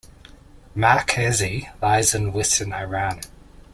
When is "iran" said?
2.73-3.21